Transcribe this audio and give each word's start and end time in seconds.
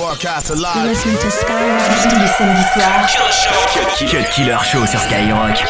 Broadcast 0.00 0.48
live. 0.56 0.86
Listen 0.86 1.12
to 1.12 1.30
Skyrock. 1.30 2.02
Tous 2.02 2.18
les 2.18 2.26
samedis 2.26 2.64
soirs. 2.72 3.06
Cut 4.08 4.30
Killer 4.30 4.56
Show 4.64 4.86
sur 4.86 4.98
Skyrock. 4.98 5.62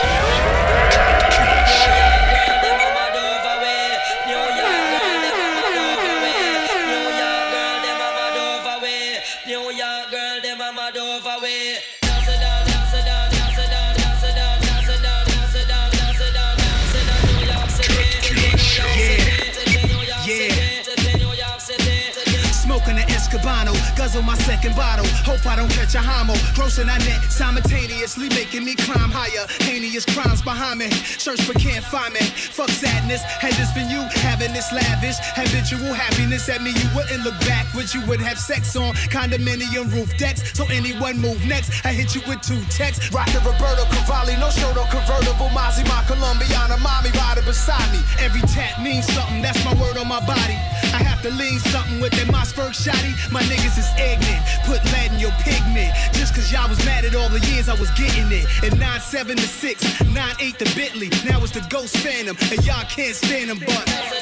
Guzzle 24.10 24.22
my 24.22 24.34
second 24.34 24.74
bottle. 24.74 25.06
Hope 25.24 25.44
I 25.46 25.56
don't 25.56 25.70
catch 25.70 25.94
a 25.94 26.02
homo. 26.02 26.34
Grossing 26.54 26.90
I 26.90 26.98
net 26.98 27.30
simultaneously 27.30 28.28
making 28.30 28.64
me 28.64 28.74
climb 28.74 29.10
higher. 29.10 29.46
Heinous 29.62 30.04
crimes 30.04 30.42
behind 30.42 30.80
me. 30.80 30.90
Search 30.90 31.46
but 31.46 31.56
can't 31.58 31.84
find 31.84 32.12
me. 32.14 32.20
Fuck 32.20 32.70
sadness. 32.70 33.22
Had 33.22 33.52
this 33.54 33.72
been 33.72 33.88
you 33.88 34.02
having 34.26 34.52
this 34.52 34.72
lavish 34.72 35.16
habitual 35.38 35.94
happiness 35.94 36.48
at 36.48 36.62
me, 36.62 36.70
you 36.70 36.88
wouldn't 36.94 37.22
look 37.22 37.38
back. 37.46 37.72
Would 37.74 37.92
you 37.94 38.04
would 38.06 38.20
have 38.20 38.38
sex 38.38 38.74
on 38.74 38.94
condominium 39.14 39.92
roof 39.94 40.10
decks? 40.16 40.42
So 40.56 40.66
anyone 40.70 41.18
move 41.18 41.44
next? 41.46 41.84
I 41.84 41.92
hit 41.92 42.14
you 42.14 42.22
with 42.26 42.42
two 42.42 42.60
texts. 42.70 43.12
Rock 43.12 43.30
the 43.30 43.38
Roberto 43.46 43.84
Cavalli, 43.94 44.34
no 44.42 44.50
show, 44.50 44.72
no 44.74 44.84
convertible. 44.90 45.50
Mozzie, 45.54 45.86
my 45.86 46.02
Colombiana, 46.10 46.78
mommy 46.82 47.10
riding 47.14 47.44
beside 47.44 47.86
me. 47.92 48.00
Every 48.18 48.42
tap 48.42 48.82
means 48.82 49.06
something. 49.14 49.42
That's 49.42 49.62
my 49.64 49.74
word 49.78 49.96
on 49.98 50.08
my 50.08 50.20
body. 50.26 50.58
I 50.92 51.02
have 51.02 51.22
to 51.22 51.30
lean 51.30 51.58
something 51.58 52.00
with 52.00 52.12
that 52.12 52.26
Mossberg 52.28 52.74
shotty. 52.74 53.14
My 53.30 53.42
niggas 53.42 53.78
is 53.78 53.90
ignorant. 53.98 54.42
Put 54.64 54.84
lead 54.92 55.12
in 55.12 55.18
your 55.18 55.32
pigment. 55.42 55.94
Just 56.12 56.34
cause 56.34 56.50
y'all 56.52 56.68
was 56.68 56.84
mad 56.84 57.04
at 57.04 57.14
all 57.14 57.28
the 57.28 57.40
years 57.52 57.68
I 57.68 57.74
was 57.74 57.90
getting 57.92 58.30
it. 58.30 58.46
And 58.62 58.78
9 58.78 59.00
7 59.00 59.36
to 59.36 59.42
6, 59.42 60.04
9 60.04 60.34
8 60.40 60.58
to 60.58 60.64
Bentley. 60.76 61.10
Now 61.24 61.42
it's 61.42 61.52
the 61.52 61.64
Ghost 61.70 61.96
Phantom. 61.98 62.36
And 62.50 62.64
y'all 62.66 62.84
can't 62.84 63.14
stand 63.14 63.50
them, 63.50 63.58
but. 63.58 64.19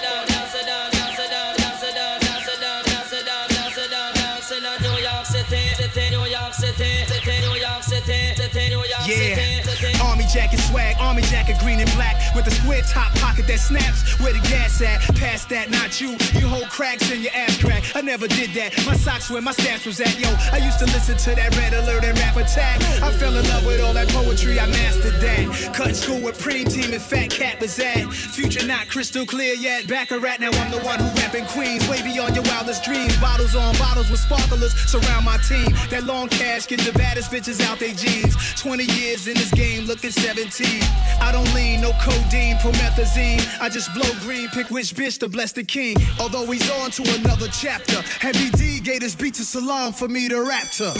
With 12.39 12.47
a 12.47 12.51
square 12.53 12.83
top 12.83 13.13
pocket 13.17 13.49
that 13.49 13.59
snaps. 13.59 14.19
Where 14.21 14.33
the 14.33 14.39
gas 14.47 14.81
at? 14.81 15.01
Past 15.17 15.49
that, 15.49 15.71
not 15.71 16.01
you. 16.01 16.11
You 16.39 16.47
hold 16.47 16.69
cracks 16.71 17.11
in 17.11 17.21
your 17.21 17.33
ass 17.35 17.59
crack. 17.59 17.83
Never 18.09 18.27
did 18.27 18.55
that. 18.55 18.73
My 18.87 18.97
socks 18.97 19.29
where 19.31 19.43
my 19.43 19.53
stats 19.53 19.85
was 19.85 20.01
at. 20.01 20.19
Yo, 20.19 20.33
I 20.51 20.65
used 20.65 20.79
to 20.79 20.87
listen 20.87 21.19
to 21.29 21.35
that 21.37 21.55
red 21.59 21.75
alert 21.75 22.05
and 22.05 22.19
rap 22.19 22.37
attack. 22.37 22.81
I 23.03 23.13
fell 23.13 23.37
in 23.37 23.47
love 23.49 23.67
with 23.67 23.83
all 23.83 23.93
that 23.93 24.09
poetry. 24.09 24.59
I 24.59 24.65
mastered 24.65 25.21
that. 25.21 25.75
Cut 25.75 25.95
school 25.95 26.19
with 26.23 26.41
Preem 26.41 26.73
Team 26.73 26.95
and 26.95 27.03
Fat 27.03 27.29
Cat 27.29 27.61
was 27.61 27.79
at. 27.79 28.11
Future 28.11 28.67
not 28.67 28.89
crystal 28.89 29.27
clear 29.27 29.53
yet. 29.53 29.87
Back 29.89 30.11
a 30.11 30.19
rat, 30.19 30.41
now 30.41 30.49
I'm 30.53 30.71
the 30.71 30.79
one 30.89 30.99
who 30.99 31.05
rapping 31.21 31.45
Queens. 31.53 31.87
Way 31.87 32.01
beyond 32.01 32.35
your 32.35 32.45
wildest 32.45 32.83
dreams. 32.83 33.15
Bottles 33.19 33.55
on 33.55 33.77
bottles 33.77 34.09
with 34.11 34.21
sparklers 34.21 34.73
surround 34.89 35.27
my 35.27 35.37
team. 35.45 35.69
That 35.91 36.05
long 36.05 36.31
cash 36.31 36.67
get 36.67 36.81
the 36.81 36.93
baddest 36.93 37.31
bitches 37.31 37.61
out 37.61 37.79
they 37.79 37.93
jeans. 37.93 38.35
20 38.55 38.85
years 38.85 39.29
in 39.29 39.35
this 39.35 39.51
game, 39.51 39.85
looking 39.85 40.13
17. 40.13 40.81
I 41.21 41.31
don't 41.31 41.53
lean, 41.53 41.83
no 41.83 41.93
codeine, 42.01 42.57
promethazine. 42.57 43.45
I 43.61 43.69
just 43.69 43.93
blow 43.93 44.09
green, 44.21 44.49
pick 44.49 44.71
which 44.71 44.95
bitch 44.95 45.19
to 45.19 45.29
bless 45.29 45.53
the 45.53 45.63
king. 45.63 45.99
Although 46.19 46.47
he's 46.51 46.71
on 46.71 46.91
to 46.93 47.03
another 47.21 47.49
chapter. 47.53 47.98
Heavy 48.03 48.51
D 48.51 48.81
gave 48.81 49.01
this 49.01 49.15
beat 49.15 49.35
to 49.35 49.45
Salaam 49.45 49.93
for 49.93 50.09
me 50.09 50.29
to 50.29 50.43
rap 50.43 50.71
to. 50.73 50.95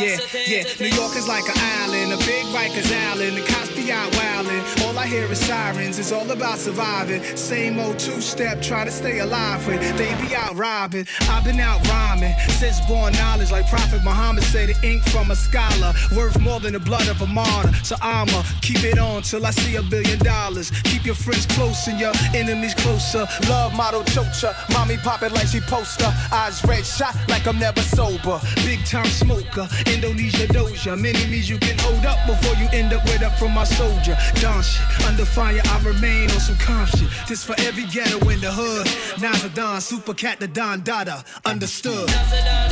Yeah, 0.00 0.16
yeah, 0.46 0.62
New 0.80 0.99
is 1.20 1.28
like 1.28 1.46
an 1.48 1.58
island, 1.82 2.12
a 2.12 2.16
big 2.24 2.46
Rikers 2.46 2.90
Island. 3.10 3.36
The 3.36 3.42
cops 3.42 3.70
be 3.76 3.92
out 3.92 4.10
wildin'. 4.12 4.62
All 4.86 4.98
I 4.98 5.06
hear 5.06 5.30
is 5.30 5.38
sirens. 5.38 5.98
It's 5.98 6.12
all 6.12 6.30
about 6.30 6.58
surviving. 6.58 7.22
Same 7.36 7.78
old 7.78 7.98
two-step, 7.98 8.62
try 8.62 8.84
to 8.84 8.90
stay 8.90 9.18
alive 9.18 9.66
when 9.66 9.80
they 9.96 10.12
be 10.24 10.34
out 10.34 10.56
robbing. 10.56 11.06
I've 11.22 11.44
been 11.44 11.60
out 11.60 11.86
rhyming 11.88 12.34
since 12.60 12.80
born 12.86 13.12
knowledge, 13.14 13.50
like 13.50 13.68
Prophet 13.68 14.02
Muhammad 14.02 14.44
said, 14.44 14.70
the 14.70 14.76
ink 14.86 15.02
from 15.12 15.30
a 15.30 15.36
scholar 15.36 15.92
worth 16.16 16.38
more 16.40 16.58
than 16.58 16.72
the 16.72 16.80
blood 16.80 17.06
of 17.08 17.20
a 17.20 17.26
martyr. 17.26 17.72
So 17.82 17.96
I'ma 18.00 18.42
keep 18.62 18.82
it 18.84 18.98
on 18.98 19.22
till 19.22 19.44
I 19.44 19.50
see 19.50 19.76
a 19.76 19.82
billion 19.82 20.18
dollars. 20.20 20.70
Keep 20.84 21.04
your 21.04 21.14
friends 21.14 21.44
close 21.46 21.86
and 21.86 22.00
your 22.00 22.12
enemies 22.34 22.74
closer. 22.74 23.26
Love 23.48 23.74
model 23.74 24.02
chocha, 24.04 24.54
mommy 24.72 24.96
pop 24.96 25.22
it 25.22 25.32
like 25.32 25.48
she 25.48 25.60
poster. 25.60 26.10
Eyes 26.32 26.64
red 26.64 26.86
shot 26.86 27.14
like 27.28 27.46
I'm 27.46 27.58
never 27.58 27.82
sober. 27.82 28.40
Big 28.64 28.84
time 28.86 29.12
smoker, 29.22 29.68
Indonesia 29.86 30.46
doja. 30.46 30.96
Means 31.12 31.48
you 31.50 31.58
can 31.58 31.76
hold 31.78 32.06
up 32.06 32.24
before 32.26 32.54
you 32.56 32.68
end 32.72 32.92
up 32.92 33.02
with 33.04 33.22
up 33.22 33.32
from 33.38 33.52
my 33.52 33.64
soldier. 33.64 34.16
Don 34.40 34.62
shit, 34.62 35.06
under 35.06 35.24
fire 35.24 35.60
I 35.64 35.82
remain 35.82 36.30
on 36.30 36.40
some 36.40 36.56
calm 36.56 36.86
shit. 36.86 37.08
This 37.28 37.44
for 37.44 37.54
every 37.60 37.84
ghetto 37.86 38.18
in 38.28 38.40
the 38.40 38.52
hood. 38.52 38.86
Now's 39.20 39.42
Don, 39.54 39.80
Super 39.80 40.14
Cat 40.14 40.38
the 40.40 40.48
Don 40.48 40.82
Dada. 40.82 41.24
Understood. 41.44 42.08
New 42.08 42.69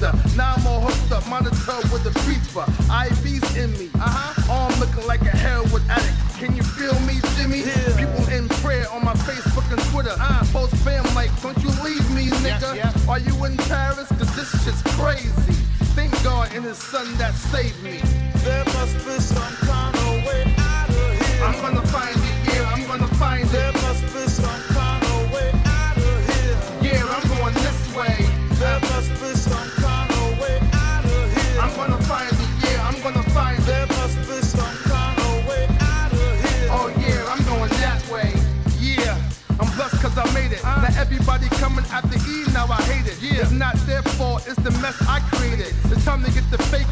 Now 0.00 0.54
I'm 0.54 0.66
all 0.66 0.80
hooked 0.80 1.10
up, 1.10 1.26
monitor 1.28 1.74
with 1.90 2.04
the 2.04 2.14
creeper. 2.22 2.62
IVs 2.86 3.56
in 3.58 3.72
me, 3.78 3.90
uh-huh. 3.96 4.52
arm 4.52 4.72
looking 4.78 5.04
like 5.08 5.22
a 5.22 5.34
heroin 5.34 5.82
addict. 5.90 6.14
Can 6.38 6.54
you 6.54 6.62
feel 6.62 6.94
me, 7.00 7.18
Jimmy? 7.34 7.66
Yeah. 7.66 7.98
People 7.98 8.22
in 8.30 8.48
prayer 8.62 8.86
on 8.92 9.04
my 9.04 9.14
Facebook 9.26 9.66
and 9.72 9.82
Twitter. 9.90 10.14
Uh. 10.14 10.44
Post 10.52 10.76
fam 10.86 11.02
like, 11.16 11.30
don't 11.42 11.58
you 11.58 11.70
leave 11.82 12.06
me, 12.14 12.30
nigga. 12.46 12.76
Yeah, 12.76 12.94
yeah. 12.94 13.10
Are 13.10 13.18
you 13.18 13.34
in 13.44 13.56
Paris? 13.66 14.06
Cause 14.08 14.30
this 14.36 14.50
shit's 14.62 14.82
crazy. 14.94 15.58
Thank 15.98 16.12
God 16.22 16.54
and 16.54 16.64
his 16.64 16.78
son 16.78 17.06
that 17.18 17.34
saved 17.34 17.82
me. 17.82 17.98
There 18.46 18.64
must 18.78 18.94
be 19.04 19.18
some 19.18 19.54
kind 19.66 19.96
of 19.96 20.26
way 20.26 20.54
out 20.58 20.88
of 20.90 20.94
here. 20.94 21.77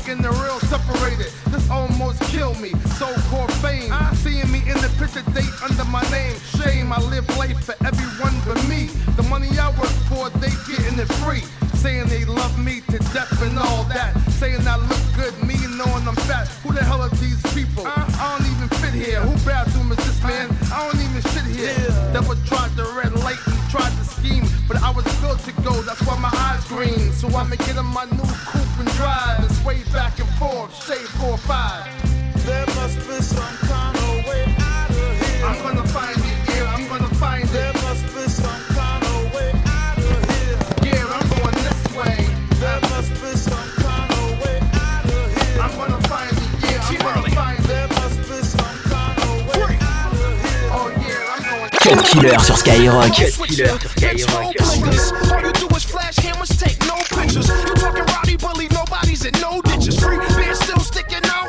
Fake 0.07 0.15
and 0.15 0.25
the 0.25 0.31
real 0.43 0.59
separated. 0.61 1.33
This 1.51 1.69
almost 1.71 2.21
killed 2.23 2.61
me. 2.61 2.71
So-called 2.99 3.53
fame. 3.55 3.91
Uh, 3.93 4.13
seeing 4.15 4.51
me 4.51 4.59
in 4.61 4.79
the 4.79 4.91
picture 4.99 5.23
date 5.33 5.53
under 5.63 5.85
my 5.85 6.03
name. 6.11 6.37
Shame, 6.61 6.93
I 6.93 7.01
live 7.11 7.27
life 7.37 7.65
for 7.65 7.75
everyone 7.85 8.35
but 8.47 8.63
me. 8.69 8.87
The 9.17 9.23
money 9.25 9.49
I 9.59 9.71
work 9.79 9.97
for, 10.09 10.31
they 10.41 10.53
getting 10.67 10.99
it 10.99 11.11
free. 11.23 11.43
Saying 11.79 12.09
they 12.09 12.25
love 12.25 12.59
me 12.59 12.81
to 12.91 12.99
death 13.13 13.41
and 13.43 13.59
all 13.59 13.85
that. 13.95 14.17
Saying 14.41 14.67
I 14.67 14.77
look 14.77 15.05
good, 15.15 15.35
me 15.47 15.57
knowing 15.77 16.07
I'm 16.09 16.17
fat. 16.29 16.49
Who 16.63 16.73
the 16.73 16.83
hell 16.83 17.03
are 17.03 17.15
these 17.21 17.43
people? 17.55 17.87
Uh, 17.87 17.93
I 17.97 18.39
don't 18.39 18.47
even 18.53 18.69
fit 18.81 18.95
here. 18.95 19.21
Who 19.21 19.35
bathroom 19.45 19.93
is 19.93 19.99
this, 19.99 20.23
man? 20.23 20.51
I 20.73 20.87
don't 20.87 21.01
even 21.01 21.23
sit 21.33 21.45
here. 21.45 21.75
Yeah. 21.75 22.13
Never 22.13 22.35
tried 22.47 22.73
the 22.77 22.85
red 22.97 23.13
light 23.25 23.41
and 23.47 23.59
tried 23.71 23.93
to 23.99 24.05
scheme, 24.05 24.47
but 24.69 24.83
I 24.83 24.91
was 24.91 25.05
built 25.21 25.41
to 25.41 25.53
go. 25.63 25.73
That's 25.83 26.03
why 26.07 26.19
my 26.19 26.33
eyes 26.33 26.65
green. 26.69 27.13
So 27.13 27.29
I'ma 27.29 27.57
get 27.57 27.77
in 27.77 27.87
my 27.87 28.05
new 28.05 28.29
coupe 28.51 28.79
and 28.81 28.89
drive 28.97 29.26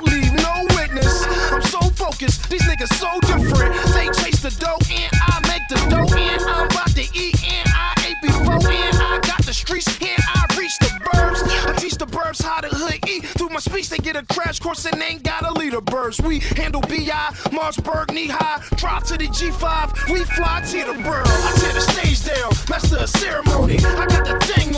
leave 0.02 0.34
no 0.34 0.66
witness. 0.76 1.26
I'm 1.52 1.62
so 1.62 1.80
focused, 1.96 2.50
these 2.50 2.64
niggas 2.64 2.94
so 2.96 3.08
different. 3.22 3.76
They 3.96 4.08
chase 4.22 4.42
the 4.42 4.52
dough 4.60 4.80
and 4.92 5.12
I 5.14 5.40
make 5.48 5.64
the 5.70 5.80
dough 5.90 6.18
and 6.18 6.42
I'm 6.42 6.68
about 6.68 6.92
to 6.96 7.06
eat 7.14 7.36
and 7.48 7.68
I 7.72 7.94
ate 8.06 8.22
before 8.22 8.60
and 8.60 8.98
I 8.98 9.20
got 9.24 9.46
the 9.46 9.54
streets 9.54 9.88
and 10.02 10.22
I 10.36 10.46
reach 10.58 10.78
the 10.80 10.92
burbs. 11.06 11.42
I 11.68 11.76
teach 11.78 11.96
the 11.96 12.08
burbs 12.08 12.44
how 12.44 12.60
to 12.60 12.68
hood 12.68 13.00
eat. 13.08 13.37
Speech, 13.78 13.90
they 13.90 13.98
get 13.98 14.16
a 14.16 14.26
crash 14.34 14.60
course 14.60 14.86
and 14.86 15.00
ain't 15.04 15.22
got 15.22 15.46
a 15.46 15.54
lead 15.54 15.76
burst. 15.86 16.24
We 16.24 16.40
handle 16.40 16.82
BI, 16.82 17.30
Marsburg, 17.52 18.12
knee 18.12 18.28
high, 18.28 18.60
drop 18.76 19.04
to 19.04 19.18
the 19.18 19.26
G5, 19.26 20.12
we 20.12 20.24
fly 20.24 20.64
to 20.72 20.78
the 20.78 20.98
burb. 21.04 21.28
I 21.28 21.54
tear 21.60 21.74
the 21.74 21.82
stage 21.82 22.26
down, 22.26 22.50
master 22.70 22.98
of 22.98 23.10
ceremony. 23.10 23.78
I 23.78 24.08
got 24.08 24.26
the 24.26 24.40
thing 24.48 24.76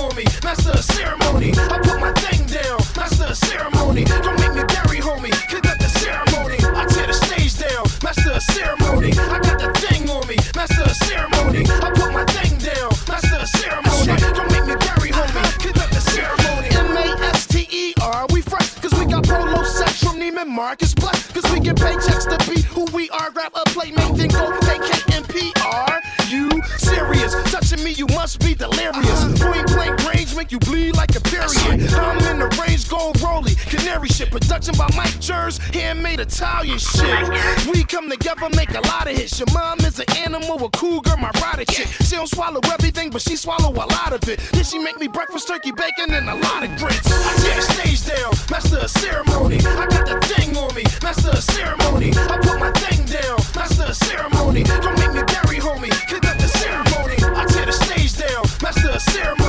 handmade 35.73 36.19
Italian 36.19 36.77
shit. 36.77 37.67
We 37.67 37.83
come 37.83 38.09
together, 38.09 38.49
make 38.55 38.71
a 38.71 38.81
lot 38.81 39.09
of 39.09 39.15
hits. 39.15 39.39
Your 39.39 39.47
mom 39.53 39.79
is 39.79 39.99
an 39.99 40.09
animal, 40.17 40.63
a 40.63 40.69
cool 40.69 41.01
girl, 41.01 41.17
my 41.17 41.31
rider 41.41 41.65
chick. 41.65 41.87
She 41.87 42.15
don't 42.15 42.27
swallow 42.27 42.59
everything, 42.71 43.09
but 43.09 43.21
she 43.21 43.35
swallow 43.35 43.71
a 43.71 43.85
lot 43.85 44.13
of 44.13 44.27
it. 44.27 44.39
Then 44.51 44.63
she 44.63 44.79
make 44.79 44.99
me 44.99 45.07
breakfast, 45.07 45.47
turkey, 45.47 45.71
bacon, 45.71 46.13
and 46.13 46.29
a 46.29 46.35
lot 46.35 46.63
of 46.63 46.69
grits. 46.77 47.09
I 47.11 47.33
tear 47.43 47.61
stage 47.61 48.05
down, 48.05 48.31
master 48.49 48.77
of 48.77 48.89
ceremony. 48.89 49.57
I 49.57 49.85
got 49.87 50.05
the 50.05 50.19
thing 50.27 50.55
on 50.57 50.73
me, 50.75 50.83
master 51.01 51.29
of 51.29 51.43
ceremony. 51.43 52.11
I 52.15 52.37
put 52.41 52.59
my 52.59 52.71
thing 52.71 53.05
down, 53.05 53.37
master 53.55 53.83
of 53.83 53.95
ceremony. 53.95 54.63
Don't 54.63 54.97
make 54.99 55.13
me 55.13 55.23
Gary, 55.27 55.59
homie, 55.59 55.91
conduct 56.07 56.39
the 56.39 56.47
ceremony. 56.47 57.15
I 57.35 57.45
tear 57.45 57.65
the 57.65 57.73
stage 57.73 58.17
down, 58.17 58.43
master 58.61 58.89
of 58.89 59.01
ceremony. 59.01 59.48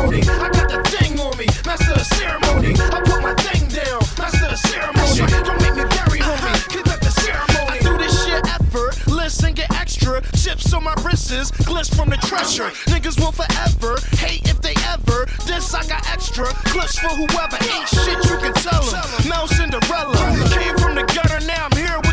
My 10.96 11.02
wrists, 11.02 11.50
glitch 11.62 11.94
from 11.94 12.08
the 12.08 12.16
treasure. 12.16 12.70
Niggas 12.90 13.19
will 13.20 13.32
forever 13.32 13.98
hate 14.16 14.42
if 14.48 14.60
they 14.60 14.75
ever. 14.88 15.26
This 15.46 15.75
I 15.75 15.87
got 15.87 16.06
extra 16.10 16.46
glitch 16.72 16.98
for 16.98 17.14
whoever 17.14 17.58
ain't 17.70 17.88
shit. 17.88 18.19
You 18.31 18.37
can 18.38 18.54
tell 18.54 18.82
them. 18.82 19.28
Mel 19.28 19.46
Cinderella 19.46 20.16
came 20.50 20.76
from 20.78 20.94
the 20.94 21.04
gutter, 21.14 21.44
now 21.46 21.69
I'm 21.70 21.76
here 21.76 22.09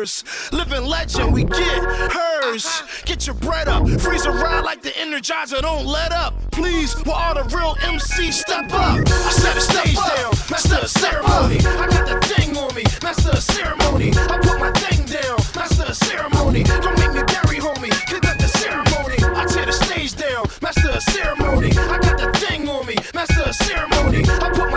Living 0.00 0.86
legend. 0.86 1.30
We 1.30 1.44
get 1.44 1.84
hers. 2.10 2.82
Get 3.04 3.26
your 3.26 3.34
bread 3.34 3.68
up, 3.68 3.86
freeze 4.00 4.24
a 4.24 4.30
ride 4.30 4.64
like 4.64 4.80
the 4.80 4.88
Energizer. 4.90 5.60
Don't 5.60 5.84
let 5.84 6.10
up, 6.10 6.32
please. 6.52 6.94
While 7.04 7.16
all 7.16 7.34
the 7.34 7.44
real 7.54 7.74
MCs 7.74 8.32
step 8.32 8.72
up. 8.72 8.96
I 9.06 9.30
set 9.30 9.56
a 9.58 9.60
stage 9.60 9.96
down, 9.96 10.32
master 10.50 10.76
of 10.76 10.88
ceremony. 10.88 11.58
I 11.58 11.86
got 11.88 12.08
the 12.08 12.18
thing 12.28 12.56
on 12.56 12.74
me, 12.74 12.84
master 13.02 13.32
of 13.32 13.42
ceremony. 13.42 14.12
I 14.16 14.38
put 14.38 14.58
my 14.58 14.72
thing 14.72 15.04
down, 15.04 15.36
master 15.54 15.84
of 15.84 15.96
ceremony. 15.96 16.62
Don't 16.62 16.98
make 16.98 17.12
me 17.12 17.22
Gary, 17.28 17.58
homie, 17.60 17.92
conduct 18.06 18.40
the 18.40 18.48
ceremony. 18.48 19.16
I 19.36 19.44
tear 19.44 19.66
the 19.66 19.72
stage 19.72 20.16
down, 20.16 20.46
master 20.62 20.88
of 20.88 21.02
ceremony. 21.02 21.72
I 21.76 21.98
got 21.98 22.16
the 22.16 22.32
thing 22.40 22.66
on 22.70 22.86
me, 22.86 22.96
master 23.12 23.42
of 23.42 23.54
ceremony. 23.54 24.24
I 24.26 24.48
put 24.48 24.69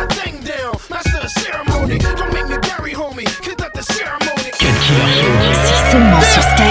C'est 6.21 6.41
seulement 6.41 6.62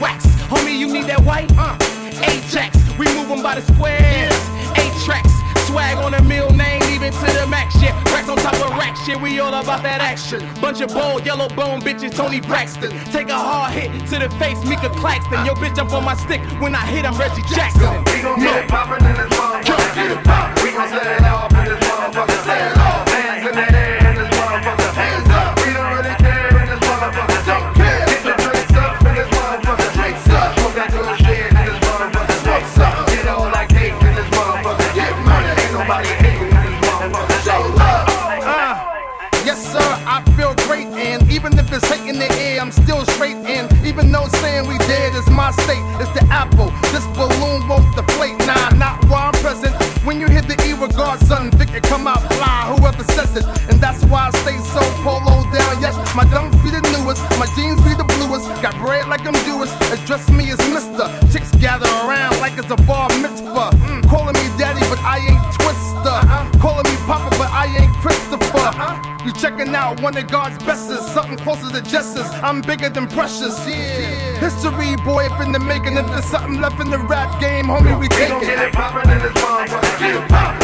A-wax, 0.00 0.24
homie, 0.48 0.78
you 0.78 0.88
need 0.90 1.04
that 1.12 1.20
white? 1.20 1.52
Uh, 1.60 1.76
Ajax, 2.24 2.72
we 2.96 3.04
move 3.12 3.28
them 3.28 3.42
by 3.42 3.60
the 3.60 3.64
squares. 3.68 4.32
Eight 4.80 4.96
tracks, 5.04 5.28
swag 5.68 5.98
on 5.98 6.14
a 6.14 6.22
mill 6.24 6.48
name, 6.56 6.80
even 6.88 7.12
to 7.12 7.28
the 7.36 7.46
max 7.46 7.76
shit. 7.76 7.92
Racks 8.08 8.28
on 8.28 8.38
top 8.38 8.56
of 8.64 8.72
racks, 8.80 9.04
shit, 9.04 9.20
we 9.20 9.40
all 9.40 9.52
about 9.52 9.82
that 9.82 10.00
action. 10.00 10.40
Bunch 10.60 10.80
of 10.80 10.88
bold, 10.94 11.26
yellow 11.26 11.48
bone 11.52 11.82
bitches, 11.82 12.16
Toni 12.16 12.40
Braxton. 12.40 12.90
Take 13.12 13.28
a 13.28 13.36
hard 13.36 13.74
hit 13.76 13.92
to 14.08 14.16
the 14.18 14.30
face, 14.40 14.56
Mika 14.64 14.88
Claxton. 14.96 15.44
Yo, 15.44 15.52
bitch, 15.52 15.76
jump 15.76 15.92
on 15.92 16.04
my 16.04 16.16
stick. 16.16 16.40
When 16.64 16.74
I 16.74 16.84
hit, 16.88 17.04
I'm 17.04 17.16
Reggie 17.20 17.44
Jackson. 17.52 18.00
We 18.08 18.24
gon' 18.24 18.40
get 18.40 18.64
it 18.64 18.70
poppin' 18.70 19.04
in 19.04 19.14
this 19.20 19.28
motherfucker. 19.36 19.94
Get 19.94 20.10
it 20.16 20.24
pop. 20.24 20.56
We 20.64 20.72
gon' 20.72 20.88
set 20.88 21.04
it 21.12 21.24
off 21.28 21.52
in 21.52 21.64
this 21.68 21.80
motherfucker. 21.84 22.79
Even 43.84 44.12
though 44.12 44.28
saying 44.40 44.68
we 44.68 44.78
dead 44.86 45.14
is 45.14 45.28
my 45.30 45.50
state, 45.64 45.82
it's 46.00 46.12
the 46.12 46.24
apple. 46.30 46.70
This 46.94 47.06
balloon 47.18 47.66
won't 47.68 47.88
deflate. 47.96 48.38
Nah, 48.46 48.70
not 48.76 49.04
while 49.08 49.32
I'm 49.32 49.38
present. 49.42 49.74
When 50.04 50.20
you 50.20 50.28
hit 50.28 50.46
the 50.46 50.56
E 50.64 50.72
regard, 50.72 51.20
something 51.20 51.52
thick, 51.58 51.74
it 51.74 51.82
come 51.82 52.06
out 52.06 52.22
fly. 52.34 52.72
Whoever 52.76 53.04
says 53.12 53.36
it, 53.36 53.44
and 53.70 53.80
that's 53.80 54.04
why 54.04 54.28
I 54.28 54.30
stay 54.42 54.58
so 54.72 54.80
polo 55.02 55.42
down. 55.52 55.82
Yes, 55.82 55.96
my 56.14 56.24
dunks 56.24 56.56
be 56.62 56.70
the 56.70 56.82
newest, 56.94 57.22
my 57.38 57.46
jeans 57.56 57.80
be 57.82 57.92
the 57.94 58.06
bluest. 58.16 58.46
Got 58.62 58.74
bread 58.84 59.08
like 59.08 59.26
I'm 59.26 59.36
Jewish. 59.44 59.72
Address 59.90 60.30
me 60.30 60.50
as 60.50 60.59
out 69.90 70.00
one 70.02 70.16
of 70.16 70.26
God's 70.28 70.62
bestest, 70.64 71.12
something 71.12 71.36
closer 71.38 71.70
to 71.70 71.82
justice. 71.82 72.28
I'm 72.42 72.60
bigger 72.60 72.88
than 72.88 73.06
precious. 73.08 73.58
Yeah. 73.66 74.38
History, 74.38 74.96
boy, 75.04 75.26
up 75.26 75.40
in 75.40 75.52
the 75.52 75.58
making. 75.58 75.96
If 75.96 76.06
there's 76.06 76.24
something 76.24 76.60
left 76.60 76.80
in 76.80 76.90
the 76.90 76.98
rap 76.98 77.40
game, 77.40 77.66
homie, 77.66 77.98
we 77.98 78.08
take 78.08 78.28
gon' 78.28 78.40
get 78.40 78.58
it 78.58 78.68
it. 78.68 78.72
poppin' 78.74 79.10
in 79.10 79.18
this. 79.18 79.32
Get 79.98 80.16
it 80.16 80.28
pop. 80.28 80.59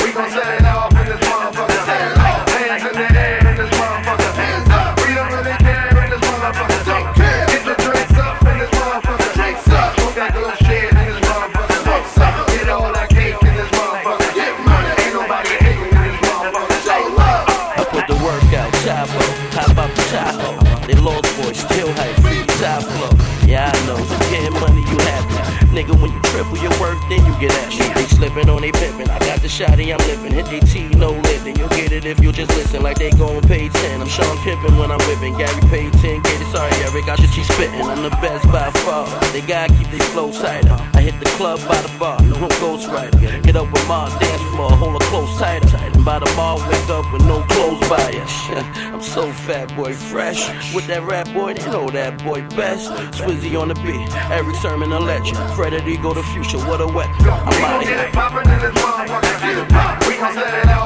Shotty, 29.56 29.88
I'm 29.88 30.06
living. 30.06 30.32
Hit 30.32 30.46
they 30.46 30.60
T, 30.60 30.88
no 30.96 31.12
living. 31.32 31.56
You'll 31.56 31.68
get 31.70 31.90
it 31.90 32.04
if 32.04 32.20
you 32.20 32.30
just 32.30 32.50
listen, 32.50 32.82
like 32.82 32.98
they 32.98 33.10
gon' 33.10 33.40
pay 33.42 33.68
10. 33.68 34.02
I'm 34.02 34.08
Sean 34.08 34.36
Pippin 34.44 34.76
when 34.76 34.90
I'm 34.90 35.00
whipping. 35.08 35.32
Gary 35.38 35.60
10, 35.64 36.22
get 36.22 36.40
it, 36.40 36.48
sorry, 36.52 36.72
Eric, 36.84 37.08
I 37.08 37.16
just 37.16 37.32
keep 37.32 37.44
spittin'. 37.44 37.80
I'm 37.80 38.02
the 38.02 38.10
best 38.20 38.44
by 38.52 38.70
far. 38.84 39.08
They 39.32 39.40
gotta 39.40 39.72
keep 39.72 39.88
their 39.88 40.06
flow 40.12 40.30
tighter. 40.30 40.76
I 40.92 41.00
hit 41.00 41.18
the 41.20 41.30
club 41.40 41.58
by 41.66 41.80
the 41.80 41.92
bar, 41.98 42.20
no 42.22 42.48
ghost 42.60 42.88
rider. 42.88 43.16
Get 43.40 43.56
up 43.56 43.72
with 43.72 43.86
Mars, 43.88 44.12
dance 44.18 44.42
floor, 44.52 44.70
hold 44.72 45.00
her 45.00 45.08
close 45.08 45.38
tighter. 45.38 45.66
By 46.04 46.18
the 46.18 46.30
bar, 46.36 46.58
wake 46.68 46.90
up 46.90 47.10
with 47.12 47.24
no 47.24 47.40
clothes 47.48 47.80
by 47.88 48.10
ya. 48.10 48.24
I'm 48.92 49.00
so 49.00 49.32
fat, 49.32 49.74
boy, 49.74 49.94
fresh. 50.36 50.74
With 50.74 50.86
that 50.88 51.02
rap 51.02 51.32
boy, 51.32 51.54
they 51.54 51.64
know 51.70 51.88
that 51.90 52.22
boy 52.24 52.42
best. 52.56 52.90
Swizzy 53.18 53.60
on 53.60 53.68
the 53.68 53.74
beat, 53.74 54.14
Erick 54.30 54.56
Sermon 54.56 54.92
a 54.92 55.00
legend. 55.00 55.36
Fred 55.54 55.74
Ego 55.86 56.14
the 56.14 56.22
future, 56.22 56.58
what 56.58 56.80
a 56.80 56.86
weapon. 56.86 57.14
I'm 57.20 57.64
out 57.64 57.82
get 57.82 58.12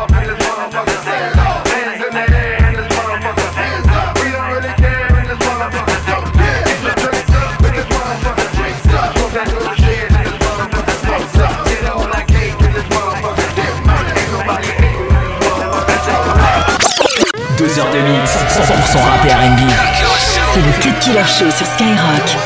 here. 0.09 0.10
Heures 17.81 17.91
de 17.93 18.01
mix, 18.01 18.31
100% 18.31 18.99
rap 18.99 19.25
et 19.27 19.33
R&B. 19.33 19.61
C'est 20.53 20.61
le 20.61 20.73
Cut 20.81 20.95
Killer 21.01 21.25
Show 21.25 21.51
sur 21.51 21.67
Skyrock. 21.67 22.37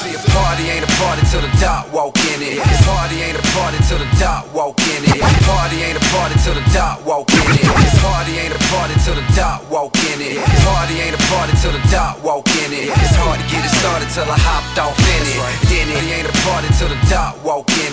See, 0.00 0.16
party 0.32 0.70
ain't 0.70 0.84
a 0.84 0.90
party 0.98 1.22
till 1.30 1.40
the 1.40 1.50
dot 1.60 1.92
walk 1.92 2.16
in 2.32 2.42
it. 2.42 2.58
A 2.58 2.76
party 2.88 3.22
ain't 3.22 3.38
a 3.38 3.42
party 3.54 3.78
till 3.88 3.98
the 3.98 4.08
dot 4.18 4.46
walk 4.54 4.80
in 4.80 5.04
it. 5.04 5.20
A 5.20 5.30
party 5.44 5.82
ain't 5.82 5.96
a 5.96 6.04
party 6.10 6.34
till 6.42 6.54
the 6.54 6.64
dot 6.72 7.04
walk 7.04 7.30
in 7.30 7.56
it. 7.56 7.64
A 7.64 8.00
party 8.00 8.38
ain't 8.40 8.54
a 8.54 8.58
party 8.72 8.94
till 9.04 9.14
the 9.14 9.24
dot 9.36 9.60
walk 9.70 9.94
in 10.10 10.20
it. 10.20 10.38
A 10.38 10.56
party 10.64 11.00
ain't 11.00 11.14
a 11.14 11.22
party 11.28 11.52
till 11.60 11.72
the 11.72 11.82
dot 11.90 12.22
walk 12.24 12.48
in 12.64 12.72
it. 12.72 12.88
It's 12.88 13.14
hard 13.16 13.38
to 13.40 13.46
get 13.52 13.64
it 13.64 13.72
started 13.76 14.08
till 14.10 14.24
I 14.24 14.38
hopped 14.38 14.78
off 14.78 14.96
in 14.96 15.22
it. 15.28 15.38
Then 15.68 15.86
it 15.92 16.04
ain't 16.16 16.28
a 16.28 16.32
party 16.48 16.68
till 16.78 16.88
the 16.88 16.96
dot 17.10 17.34
walk 17.36 17.39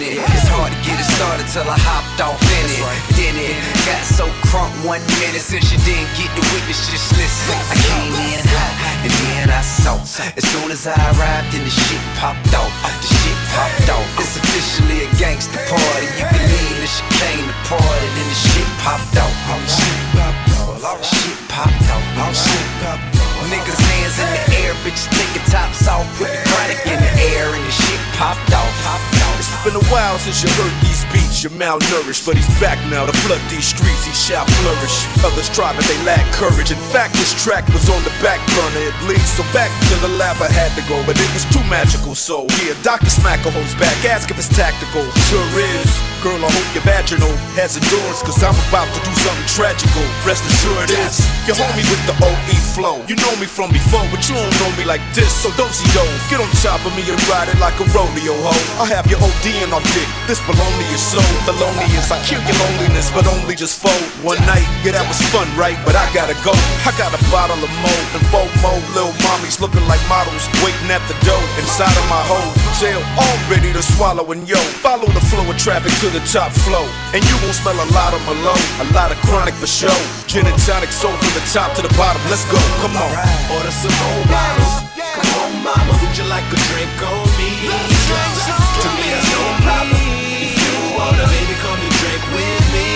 in 0.01 0.17
it. 0.17 0.23
It's 0.33 0.49
hard 0.49 0.71
to 0.71 0.79
get 0.85 0.97
it 0.99 1.09
started 1.17 1.47
till 1.49 1.65
I 1.65 1.77
hopped 1.77 2.21
off 2.21 2.37
in 2.37 2.65
it. 2.69 2.81
Then 3.17 3.35
it 3.37 3.57
got 3.85 4.03
so 4.05 4.25
crunk 4.49 4.71
one 4.85 5.01
minute 5.21 5.41
since 5.41 5.71
you 5.73 5.79
didn't 5.83 6.09
get 6.17 6.29
the 6.37 6.43
witness. 6.53 6.89
Just 6.89 7.13
listen. 7.17 7.57
I 7.57 7.75
came 7.75 8.13
in 8.31 8.41
hot 8.45 8.73
and 9.05 9.13
then 9.13 9.47
I 9.49 9.61
saw. 9.61 9.97
As 10.37 10.45
soon 10.45 10.71
as 10.71 10.85
I 10.85 10.93
arrived, 10.93 11.53
then 11.53 11.63
the 11.65 11.73
shit 11.73 12.03
popped 12.21 12.53
off. 12.53 12.71
The 13.01 13.09
shit 13.09 13.39
popped 13.53 13.89
off. 13.89 14.07
It's 14.21 14.37
officially 14.37 15.05
a 15.05 15.09
gangster 15.17 15.61
party. 15.65 16.07
You 16.17 16.25
can 16.29 16.43
leave 16.45 16.77
the 16.81 16.89
shit 16.89 17.17
came 17.17 17.45
to 17.47 17.57
party, 17.65 18.07
then 18.15 18.27
the 18.29 18.37
shit 18.37 18.69
popped 18.83 19.17
off. 19.17 19.33
Shit 19.65 19.97
popped 20.13 20.85
off. 20.85 21.01
Shit 21.03 21.37
popped 21.49 21.89
off. 21.89 22.35
Shit 22.35 22.67
popped 22.81 23.15
off. 23.15 23.16
Niggas 23.47 23.79
hands 23.79 24.17
in 24.19 24.29
the 24.33 24.43
air, 24.65 24.73
bitches 24.83 25.07
taking 25.13 25.45
tops 25.51 25.87
off, 25.87 26.05
put 26.17 26.27
the 26.27 26.41
chronic 26.49 26.79
in 26.85 26.99
the 26.99 27.13
air, 27.37 27.47
and 27.53 27.63
the 27.63 27.71
shit 27.71 28.01
popped 28.17 28.51
off. 28.53 28.73
Popped. 28.83 29.17
It's 29.37 29.53
been 29.61 29.77
a 29.77 29.87
while 29.93 30.17
since 30.17 30.41
you 30.41 30.49
heard 30.57 30.73
these 30.81 31.05
beats. 31.13 31.45
You're 31.45 31.53
malnourished, 31.53 32.25
but 32.25 32.33
he's 32.33 32.49
back 32.57 32.81
now 32.89 33.05
to 33.05 33.13
flood 33.21 33.37
these 33.53 33.69
streets. 33.69 34.01
He 34.01 34.09
shall 34.09 34.49
flourish. 34.59 35.05
Others 35.21 35.53
try, 35.53 35.69
but 35.77 35.85
they 35.85 35.99
lack 36.09 36.25
courage. 36.33 36.73
In 36.73 36.81
fact, 36.89 37.13
this 37.13 37.37
track 37.37 37.61
was 37.69 37.85
on 37.85 38.01
the 38.01 38.09
back 38.25 38.41
burner. 38.57 38.89
It 38.89 38.97
leads 39.05 39.37
so 39.37 39.45
back 39.53 39.69
to 39.69 39.95
the 40.01 40.09
lab 40.17 40.41
I 40.41 40.49
had 40.49 40.73
to 40.73 40.83
go, 40.89 40.97
but 41.05 41.21
it 41.21 41.29
was 41.37 41.45
too 41.53 41.61
magical. 41.69 42.17
So 42.17 42.49
yeah, 42.65 42.73
Dr. 42.81 43.13
Smacker 43.13 43.53
holds 43.53 43.77
back. 43.77 43.93
Ask 44.09 44.33
if 44.33 44.41
it's 44.41 44.49
tactical. 44.49 45.05
Sure 45.29 45.49
is. 45.77 45.89
Girl, 46.25 46.41
I 46.41 46.49
hope 46.49 46.69
your 46.73 46.81
vaginal 46.81 47.29
has 47.53 47.77
endurance, 47.77 48.25
cause 48.25 48.41
I'm 48.41 48.57
about 48.73 48.89
to 48.89 48.99
do 49.05 49.13
something 49.13 49.47
tragical. 49.53 50.01
Rest 50.25 50.41
assured 50.49 50.89
is. 51.05 51.21
You 51.45 51.53
homie 51.53 51.85
with 51.85 52.01
the 52.09 52.17
OE 52.25 52.57
flow. 52.73 53.05
You 53.05 53.21
know 53.21 53.26
me 53.35 53.47
from 53.47 53.67
before, 53.75 54.05
but 54.07 54.23
you 54.29 54.39
don't 54.39 54.55
know 54.63 54.71
me 54.79 54.87
like 54.87 55.03
this. 55.11 55.27
So 55.35 55.51
don't 55.59 55.73
see 55.75 55.87
yo. 55.91 56.03
Get 56.31 56.39
on 56.39 56.47
top 56.63 56.79
of 56.87 56.95
me 56.95 57.03
and 57.03 57.19
ride 57.27 57.51
it 57.51 57.59
like 57.59 57.75
a 57.83 57.85
rodeo 57.91 58.31
hoe. 58.39 58.63
I 58.79 58.87
have 58.87 59.03
your 59.11 59.19
OD 59.19 59.47
on 59.67 59.83
dick. 59.91 60.07
This 60.31 60.39
baloney 60.47 60.87
is 60.95 61.03
so 61.03 61.19
felonious. 61.43 62.07
I 62.07 62.19
kill 62.23 62.39
your 62.47 62.55
loneliness, 62.55 63.11
but 63.11 63.27
only 63.27 63.59
just 63.59 63.83
fold. 63.83 63.99
One 64.23 64.39
night, 64.47 64.63
yeah, 64.87 64.95
that 64.95 65.03
was 65.03 65.19
fun, 65.35 65.47
right? 65.59 65.75
But 65.83 65.99
I 65.99 66.07
gotta 66.15 66.37
go. 66.47 66.55
I 66.87 66.95
got 66.95 67.11
a 67.11 67.21
bottle 67.27 67.59
of 67.59 67.71
mo 67.83 67.91
and 68.15 68.23
four 68.31 68.47
more 68.63 68.79
little 68.95 69.15
mommies 69.27 69.59
looking 69.59 69.83
like 69.91 70.01
models, 70.07 70.47
waiting 70.63 70.87
at 70.87 71.03
the 71.11 71.17
door 71.27 71.43
inside 71.59 71.91
of 71.99 72.05
my 72.07 72.23
hole. 72.31 72.51
Jail, 72.79 73.01
all 73.19 73.37
ready 73.51 73.73
to 73.75 73.83
swallow 73.83 74.23
and 74.31 74.47
yo. 74.47 74.59
Follow 74.79 75.09
the 75.11 75.23
flow 75.27 75.43
of 75.43 75.57
traffic 75.59 75.91
to 75.99 76.07
the 76.13 76.23
top 76.29 76.53
flow. 76.63 76.85
And 77.11 77.25
you 77.25 77.35
won't 77.43 77.57
smell 77.57 77.75
a 77.75 77.87
lot 77.91 78.13
of 78.15 78.21
Malone, 78.29 78.67
a 78.79 78.87
lot 78.93 79.11
of 79.11 79.17
chronic 79.25 79.57
for 79.57 79.67
show. 79.67 79.97
Gin 80.29 80.45
and 80.45 80.57
tonic 80.63 80.93
soul 80.93 81.13
from 81.17 81.33
the 81.33 81.43
top 81.51 81.73
to 81.75 81.81
the 81.81 81.91
bottom. 81.97 82.21
Let's 82.29 82.45
go, 82.51 82.59
come 82.85 82.95
on. 82.95 83.16
Order 83.17 83.73
some 83.73 83.97
more 83.97 84.25
bottles. 84.29 84.85
Come 84.93 85.31
on, 85.41 85.51
mama. 85.65 85.93
would 85.97 86.13
you 86.13 86.25
like 86.29 86.45
a 86.53 86.59
drink 86.69 86.97
on 87.01 87.25
me? 87.33 87.49
To 87.65 88.89
me, 88.93 89.05
that's 89.09 89.31
no 89.33 89.41
problem. 89.65 90.05
If 90.45 90.53
you 90.53 90.73
wanna, 90.93 91.25
baby, 91.25 91.55
come 91.57 91.81
and 91.81 91.95
drink 91.97 92.23
with 92.29 92.65
me. 92.77 92.89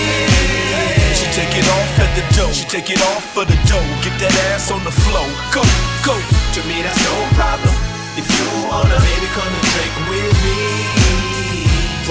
She 1.18 1.26
take 1.34 1.58
it 1.58 1.66
off 1.66 2.00
at 2.06 2.12
the 2.14 2.24
dough. 2.38 2.54
She 2.54 2.66
take 2.70 2.92
it 2.92 3.02
off 3.02 3.34
for 3.34 3.46
the 3.46 3.58
dough. 3.66 3.88
Get 4.06 4.14
that 4.22 4.36
ass 4.54 4.70
on 4.70 4.84
the 4.84 4.94
floor. 4.94 5.26
Go, 5.50 5.66
go. 6.06 6.14
To 6.14 6.60
me, 6.70 6.86
that's 6.86 7.02
no 7.02 7.16
problem. 7.34 7.74
If 8.14 8.30
you 8.30 8.46
wanna, 8.70 8.94
baby, 9.02 9.28
come 9.34 9.50
and 9.50 9.66
drink 9.74 9.94
with 10.06 10.36
me. 10.46 11.01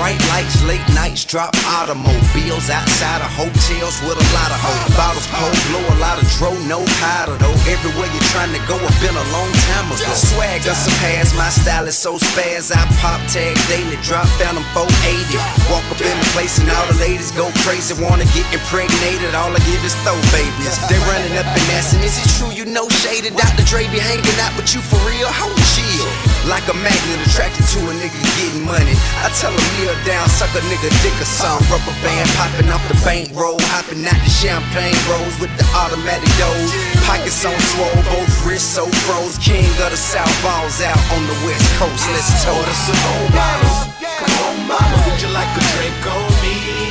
Bright 0.01 0.17
lights, 0.33 0.57
late 0.65 0.89
nights, 0.97 1.29
drop 1.29 1.53
automobiles 1.77 2.73
outside 2.73 3.21
of 3.21 3.29
hotels 3.37 4.01
with 4.01 4.17
a 4.17 4.29
lot 4.33 4.49
of 4.49 4.57
hoes. 4.57 4.97
Bottles 4.97 5.29
cold, 5.29 5.53
blow 5.69 5.85
a 5.93 5.97
lot 6.01 6.17
of 6.17 6.25
dro, 6.41 6.57
no 6.65 6.81
powder 7.05 7.37
though. 7.37 7.53
Everywhere 7.69 8.09
you're 8.09 8.31
trying 8.33 8.49
to 8.57 8.63
go, 8.65 8.81
I've 8.81 8.97
been 9.05 9.13
a 9.13 9.29
long 9.29 9.53
time 9.69 9.93
ago. 9.93 10.09
Swag 10.17 10.65
surpass, 10.65 11.37
my 11.37 11.53
style 11.53 11.85
is 11.85 12.01
so 12.01 12.17
spaz. 12.17 12.73
I 12.73 12.81
pop 13.05 13.21
tag 13.29 13.53
daily, 13.69 14.01
drop 14.01 14.25
Phantom 14.41 14.65
480. 14.73 15.37
Walk 15.69 15.85
up 15.93 16.01
in 16.01 16.17
the 16.17 16.29
place 16.33 16.57
and 16.57 16.73
all 16.73 16.89
the 16.89 16.97
ladies 16.97 17.29
go 17.37 17.53
crazy, 17.69 17.93
wanna 18.01 18.25
get 18.33 18.49
impregnated. 18.57 19.37
All 19.37 19.53
I 19.53 19.61
give 19.69 19.85
is 19.85 19.93
throw 20.01 20.17
babies. 20.33 20.81
They 20.89 20.97
running 21.13 21.37
up 21.37 21.45
and 21.45 21.67
asking, 21.77 22.01
is 22.09 22.17
it 22.17 22.25
true 22.41 22.49
you 22.57 22.65
know 22.65 22.89
shaded? 22.89 23.37
Dr. 23.37 23.69
Dre 23.69 23.85
be 23.93 24.01
hanging 24.01 24.41
out 24.41 24.57
with 24.57 24.73
you 24.73 24.81
for 24.81 24.97
real? 25.05 25.29
Hold 25.29 25.61
chill. 25.77 26.30
Like 26.51 26.67
a 26.67 26.75
magnet 26.75 27.23
attracted 27.23 27.63
to 27.63 27.79
a 27.87 27.95
nigga 27.95 28.19
getting 28.35 28.67
money. 28.67 28.99
I 29.23 29.31
tell 29.39 29.55
him 29.55 29.67
kneel 29.79 29.95
down, 30.03 30.27
suck 30.35 30.51
a 30.59 30.63
nigga 30.67 30.91
dick 30.99 31.15
or 31.23 31.31
some 31.31 31.63
rubber 31.71 31.95
band 32.03 32.27
popping 32.35 32.67
off 32.75 32.83
the 32.91 32.99
bankroll, 33.07 33.63
hopping 33.71 34.03
out 34.03 34.19
the 34.19 34.33
champagne 34.35 34.99
rolls 35.07 35.39
with 35.39 35.55
the 35.55 35.63
automatic 35.79 36.27
doors. 36.43 36.75
Pockets 37.07 37.47
on 37.47 37.55
swole, 37.71 38.03
both 38.11 38.35
wrists 38.43 38.67
so 38.67 38.83
froze. 39.07 39.39
King 39.39 39.63
of 39.79 39.95
the 39.95 39.97
South 39.97 40.35
balls 40.43 40.83
out 40.83 40.99
on 41.15 41.23
the 41.31 41.39
West 41.47 41.63
Coast. 41.79 42.03
Let's 42.11 42.43
toast. 42.43 42.67
some 42.83 42.99
more 42.99 43.31
bottles. 43.31 43.79
Come 44.03 44.35
on, 44.43 44.55
mama, 44.67 44.97
would 45.07 45.23
you 45.23 45.31
like 45.31 45.55
a 45.55 45.63
drink 45.79 46.03
on 46.03 46.35
me? 46.43 46.91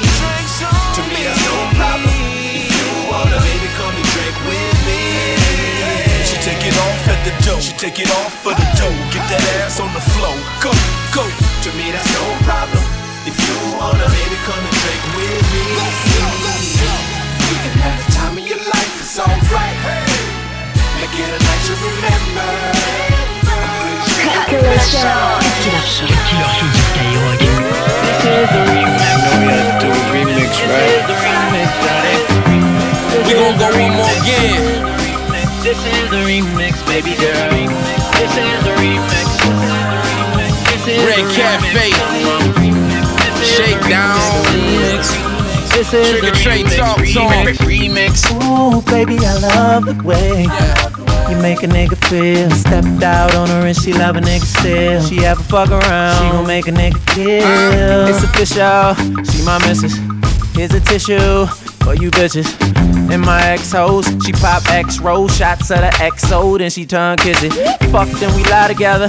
To 0.96 1.02
me, 1.04 1.20
that's 1.28 1.44
no 1.44 1.56
problem. 1.76 2.08
If 2.08 2.72
you 2.72 3.12
wanna, 3.12 3.36
baby, 3.44 3.68
come 3.76 3.92
and 3.92 4.08
drink 4.08 4.40
with 4.48 4.79
take 6.42 6.64
it 6.64 6.76
off 6.76 7.08
at 7.08 7.20
the 7.28 7.34
dough. 7.44 7.60
She 7.60 7.74
take 7.76 8.00
it 8.00 8.10
off 8.22 8.34
for 8.44 8.54
the 8.56 8.68
dough. 8.80 8.96
Get 9.12 9.24
that 9.32 9.44
ass 9.62 9.80
on 9.80 9.92
the 9.94 10.04
floor. 10.14 10.36
Go, 10.64 10.72
go. 11.12 11.24
To 11.28 11.70
me, 11.76 11.92
that's 11.92 12.08
no 12.16 12.24
problem. 12.48 12.84
If 13.28 13.36
you 13.36 13.56
wanna, 13.76 14.08
baby, 14.08 14.38
come 14.48 14.64
and 14.64 14.78
drink 14.80 15.04
with 15.16 15.46
me. 15.52 15.64
Let's 15.76 16.00
go, 16.16 16.28
let's 16.48 16.70
go. 16.80 16.94
You 17.50 17.58
can 17.64 17.76
have 17.84 17.98
the 18.00 18.08
time 18.16 18.36
of 18.40 18.46
your 18.48 18.62
life, 18.64 18.94
it's 19.04 19.20
alright. 19.20 19.80
Make 21.00 21.16
it 21.16 21.30
a 21.30 21.40
night 21.40 21.64
you 21.68 21.76
remember. 21.80 22.50
Cut 24.20 24.48
Killer 24.48 24.80
Show. 24.80 25.08
Cut 25.08 25.56
Killer 25.64 25.86
Show. 25.88 26.08
Cut 26.08 26.24
Killer 26.28 26.44
Show 26.44 26.60
sur 26.60 26.78
Skyrock. 26.88 27.42
know 29.24 29.36
we 29.40 29.48
had 29.52 29.80
to 29.80 29.86
do 29.86 29.92
a 29.92 30.02
remix, 30.12 30.52
right? 30.68 31.04
We 33.26 33.34
gon' 33.34 33.58
go 33.58 33.68
one 33.70 33.94
more 33.96 34.14
again. 34.22 34.69
This 35.70 35.86
is 35.86 36.10
the 36.10 36.18
remix, 36.26 36.84
baby 36.88 37.14
girl. 37.22 37.54
This 38.18 38.34
is 38.34 38.64
the 38.64 38.74
remix. 38.82 39.30
This 40.66 40.88
is 40.88 41.06
Red 41.06 41.26
the 41.26 41.36
Cafe. 41.36 41.92
Shakedown. 43.46 44.18
This 45.70 45.94
is 45.94 46.08
Trigga 46.10 46.22
the 46.22 46.32
Trey 46.42 46.64
remix, 46.64 46.76
Talk 46.76 46.98
Talk. 47.14 47.46
remix. 47.68 48.26
Ooh, 48.42 48.82
baby, 48.90 49.20
I 49.24 49.38
love 49.38 49.86
the 49.86 50.04
way 50.04 50.48
you 51.30 51.40
make 51.40 51.62
a 51.62 51.68
nigga 51.68 52.04
feel. 52.08 52.50
Stepped 52.50 53.04
out 53.04 53.36
on 53.36 53.48
her 53.50 53.68
and 53.68 53.78
she 53.78 53.94
love 53.94 54.16
a 54.16 54.22
nigga 54.22 54.46
still. 54.46 55.04
She 55.04 55.24
ever 55.24 55.44
fuck 55.44 55.70
around, 55.70 56.16
she 56.16 56.32
gon' 56.32 56.48
make 56.48 56.68
a 56.68 56.72
nigga 56.72 57.00
kill. 57.14 58.08
It's 58.08 58.24
official, 58.24 58.96
she 59.24 59.46
my 59.46 59.60
missus. 59.68 59.96
Here's 60.56 60.74
a 60.74 60.80
tissue 60.80 61.46
for 61.86 61.94
you 61.94 62.10
bitches. 62.10 62.79
And 63.12 63.22
my 63.22 63.42
ex 63.48 63.72
hoes, 63.72 64.06
she 64.24 64.32
pop 64.34 64.64
X 64.70 65.00
roll 65.00 65.28
shots 65.28 65.72
at 65.72 65.84
her 65.84 66.10
XO, 66.12 66.60
then 66.60 66.70
she 66.70 66.86
turn 66.86 67.18
kiss 67.18 67.42
it. 67.42 67.54
Fuck, 67.92 68.08
then 68.20 68.36
we 68.36 68.44
lie 68.44 68.68
together. 68.68 69.08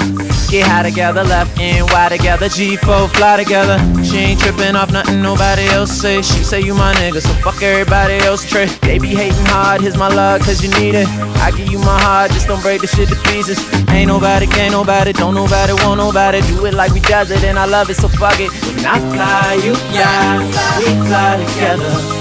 Get 0.48 0.66
high 0.66 0.82
together, 0.82 1.22
left 1.22 1.60
and 1.60 1.88
Y 1.90 2.08
together. 2.08 2.46
G4 2.46 3.10
fly 3.10 3.36
together. 3.36 3.78
She 4.02 4.16
ain't 4.16 4.40
tripping 4.40 4.74
off 4.74 4.90
nothing 4.90 5.22
nobody 5.22 5.66
else 5.68 5.92
say. 5.92 6.22
She 6.22 6.42
say 6.42 6.60
you 6.62 6.74
my 6.74 6.94
nigga, 6.94 7.20
so 7.20 7.28
fuck 7.44 7.62
everybody 7.62 8.14
else 8.14 8.48
trick. 8.48 8.70
They 8.80 8.98
be 8.98 9.08
hating 9.08 9.46
hard, 9.46 9.82
here's 9.82 9.98
my 9.98 10.08
love, 10.08 10.40
cause 10.40 10.62
you 10.62 10.70
need 10.80 10.94
it. 10.94 11.06
I 11.44 11.50
give 11.50 11.70
you 11.70 11.78
my 11.78 12.00
heart, 12.00 12.30
just 12.30 12.48
don't 12.48 12.62
break 12.62 12.80
the 12.80 12.86
shit 12.86 13.08
to 13.10 13.16
pieces. 13.30 13.58
Ain't 13.90 14.08
nobody, 14.08 14.46
can't 14.46 14.72
nobody, 14.72 15.12
don't 15.12 15.34
nobody, 15.34 15.74
want 15.84 15.98
nobody. 15.98 16.40
Do 16.42 16.64
it 16.64 16.74
like 16.74 16.92
we 16.92 17.00
does 17.00 17.30
it, 17.30 17.44
and 17.44 17.58
I 17.58 17.66
love 17.66 17.90
it, 17.90 17.96
so 17.96 18.08
fuck 18.08 18.40
it. 18.40 18.50
When 18.50 18.86
I 18.86 18.98
fly, 19.12 19.60
you 19.62 19.74
fly, 19.92 20.38
we 20.78 21.06
fly 21.06 21.44
together. 21.44 22.19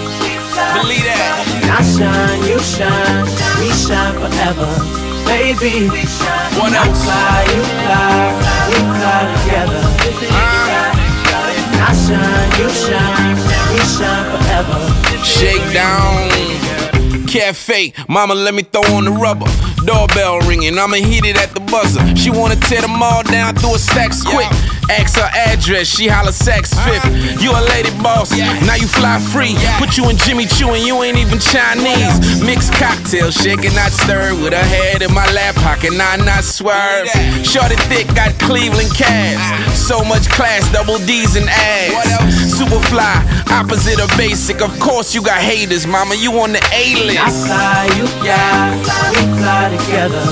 Believe 0.53 1.05
that. 1.05 1.45
I 1.69 1.81
shine, 1.85 2.41
you 2.49 2.57
shine, 2.59 3.25
we 3.61 3.69
shine 3.69 4.15
forever. 4.17 4.69
Baby, 5.29 5.87
What 6.57 6.73
I 6.73 6.87
else? 6.89 7.03
fly, 7.05 7.45
you 7.53 7.61
fly, 7.85 8.33
we 8.69 8.77
fly 8.97 9.21
together. 9.45 9.83
I 11.81 11.93
shine, 11.93 12.49
you 12.57 12.69
shine, 12.73 13.37
we 13.73 13.81
shine 13.93 14.25
forever. 14.33 14.79
Shakedown. 15.23 16.29
Cafe, 17.27 17.93
mama, 18.07 18.33
let 18.33 18.53
me 18.55 18.63
throw 18.63 18.81
on 18.95 19.05
the 19.05 19.11
rubber. 19.11 19.45
Doorbell 19.85 20.39
ringing, 20.47 20.77
I'ma 20.79 20.97
hit 20.97 21.25
it 21.25 21.37
at 21.37 21.53
the 21.53 21.59
buzzer. 21.59 22.01
She 22.15 22.31
wanna 22.31 22.55
tear 22.55 22.81
them 22.81 23.01
all 23.01 23.21
down 23.23 23.55
through 23.55 23.75
a 23.75 23.79
stacks 23.79 24.23
quick. 24.23 24.49
Ask 24.89 25.17
her 25.17 25.29
address, 25.33 25.87
she 25.87 26.07
holla 26.07 26.33
sex 26.33 26.73
Fifth. 26.73 27.05
Uh-huh. 27.05 27.41
You 27.41 27.51
a 27.53 27.61
lady 27.69 27.91
boss, 28.01 28.35
now 28.65 28.75
you 28.75 28.87
fly 28.87 29.19
free. 29.19 29.55
Put 29.77 29.97
you 29.97 30.09
in 30.09 30.17
Jimmy 30.17 30.45
Choo 30.45 30.73
and 30.73 30.83
you 30.83 31.01
ain't 31.03 31.17
even 31.17 31.39
Chinese. 31.39 32.41
Mixed 32.41 32.73
cocktail, 32.73 33.31
shaking, 33.31 33.73
not 33.75 33.91
stirred. 33.91 34.33
With 34.41 34.53
her 34.53 34.67
head 34.69 35.01
in 35.01 35.13
my 35.13 35.25
lap 35.31 35.55
pocket, 35.55 35.93
nah, 35.93 36.15
not 36.17 36.43
swerve. 36.43 37.07
Shorty 37.45 37.75
thick, 37.89 38.07
got 38.15 38.37
Cleveland 38.39 38.89
calves. 38.95 39.41
Uh-huh. 39.41 39.71
So 39.73 40.03
much 40.03 40.29
class, 40.29 40.65
double 40.71 40.97
D's 41.05 41.35
and 41.35 41.49
ass. 41.49 42.57
Super 42.57 42.79
fly, 42.89 43.21
opposite 43.51 43.99
of 44.01 44.09
basic. 44.17 44.61
Of 44.61 44.77
course, 44.79 45.13
you 45.13 45.21
got 45.21 45.41
haters, 45.41 45.85
mama. 45.85 46.15
You 46.15 46.33
on 46.39 46.53
the 46.53 46.63
A 46.73 46.95
list. 47.05 47.19
I 47.19 47.29
fly, 47.29 47.85
you 47.97 48.05
fly, 48.21 48.73
we 49.13 49.21
fly 49.37 49.69
together. 49.77 50.25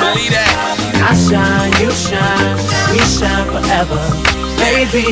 Believe 0.00 0.30
that. 0.32 0.78
I 1.00 1.14
shine, 1.14 1.72
you 1.80 1.90
shine, 1.94 2.56
we 2.92 2.98
shine 3.06 3.47
forever. 3.68 4.00
Baby, 4.58 5.04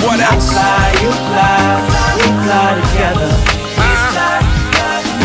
What 0.00 0.20
I 0.20 0.32
else? 0.32 0.48
fly, 0.50 0.88
you 1.04 1.10
fly, 1.12 2.16
we 2.16 2.26
fly 2.44 2.68
together. 2.80 3.30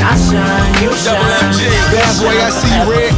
I 0.04 0.16
shine, 0.28 0.84
you 0.84 0.92
shine. 0.96 1.16
Double 1.16 1.32
MG. 1.48 1.60
Bad 1.92 2.14
boy, 2.20 2.36
I 2.36 2.50
see 2.52 2.80
red. 2.92 3.14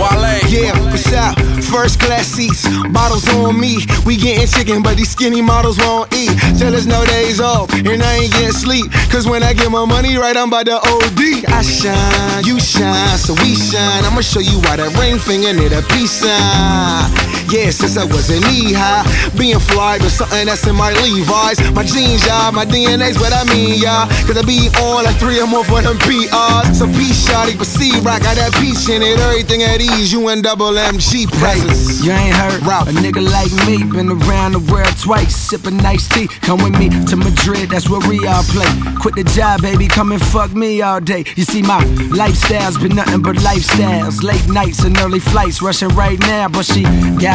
Wale. 0.00 0.32
Yeah, 0.48 0.72
what's 0.90 1.12
up? 1.12 1.36
First 1.70 2.00
class 2.00 2.26
seats, 2.26 2.66
bottles 2.90 3.28
on 3.36 3.60
me. 3.60 3.78
We 4.04 4.16
getting 4.16 4.46
chicken, 4.48 4.82
but 4.82 4.96
these 4.96 5.10
skinny 5.10 5.40
models 5.42 5.78
won't 5.78 6.12
eat. 6.14 6.30
Tell 6.58 6.74
us 6.74 6.86
no 6.86 7.04
days 7.04 7.38
off, 7.40 7.72
and 7.74 8.02
I 8.02 8.14
ain't 8.16 8.32
getting 8.32 8.52
sleep. 8.52 8.90
Cause 9.10 9.26
when 9.28 9.42
I 9.42 9.52
get 9.52 9.70
my 9.70 9.84
money 9.84 10.16
right, 10.16 10.36
I'm 10.36 10.50
by 10.50 10.64
the 10.64 10.74
OD. 10.76 11.44
I 11.46 11.62
shine, 11.62 12.44
you 12.44 12.58
shine, 12.58 13.18
so 13.18 13.34
we 13.34 13.54
shine. 13.54 14.04
I'ma 14.04 14.20
show 14.22 14.40
you 14.40 14.58
why 14.66 14.76
that 14.76 14.90
ring 14.98 15.18
finger 15.18 15.52
need 15.52 15.72
a 15.72 15.82
peace 15.94 16.10
sign. 16.10 17.29
Yeah, 17.50 17.70
since 17.70 17.96
I 17.98 18.06
was 18.06 18.30
in 18.30 18.38
knee 18.46 18.70
high, 18.70 19.02
being 19.34 19.58
fly 19.58 19.98
was 19.98 20.14
something 20.14 20.46
that's 20.46 20.64
in 20.70 20.76
my 20.76 20.94
Levi's. 21.02 21.58
My 21.74 21.82
jeans, 21.82 22.22
y'all, 22.24 22.52
my 22.52 22.64
DNA's 22.64 23.18
what 23.18 23.34
I 23.34 23.42
mean, 23.50 23.74
y'all. 23.74 24.06
Cause 24.22 24.38
I 24.38 24.46
be 24.46 24.70
on 24.78 25.02
like 25.02 25.18
three 25.18 25.42
or 25.42 25.48
more 25.50 25.64
for 25.64 25.82
them 25.82 25.98
PRs. 25.98 26.78
So 26.78 26.86
peace, 26.94 27.26
shawty, 27.26 27.58
but 27.58 27.66
see, 27.66 27.90
rock 28.06 28.22
got 28.22 28.38
that 28.38 28.54
peach 28.62 28.86
in 28.86 29.02
it. 29.02 29.18
Everything 29.18 29.64
at 29.66 29.82
ease, 29.82 30.12
you 30.12 30.28
and 30.28 30.44
double 30.44 30.78
MG 30.78 31.26
presence. 31.42 31.98
You 32.06 32.12
ain't 32.12 32.38
heard 32.38 32.62
A 32.62 32.94
nigga 33.02 33.18
like 33.18 33.50
me 33.66 33.82
been 33.82 34.14
around 34.14 34.52
the 34.52 34.62
world 34.70 34.94
twice, 35.02 35.34
sipping 35.34 35.78
nice 35.78 36.06
tea. 36.06 36.28
Come 36.46 36.62
with 36.62 36.78
me 36.78 36.86
to 37.10 37.16
Madrid, 37.16 37.70
that's 37.70 37.90
where 37.90 38.00
we 38.06 38.22
all 38.30 38.46
play. 38.54 38.70
Quit 39.02 39.18
the 39.18 39.24
job, 39.24 39.62
baby, 39.62 39.88
come 39.88 40.12
and 40.12 40.22
fuck 40.22 40.54
me 40.54 40.82
all 40.82 41.00
day. 41.00 41.24
You 41.34 41.42
see, 41.42 41.62
my 41.62 41.82
lifestyle's 42.14 42.78
been 42.78 42.94
nothing 42.94 43.22
but 43.22 43.34
lifestyles. 43.42 44.22
Late 44.22 44.46
nights 44.46 44.84
and 44.84 44.96
early 45.00 45.18
flights, 45.18 45.60
rushing 45.60 45.90
right 45.98 46.18
now, 46.20 46.46
but 46.48 46.62
she 46.62 46.86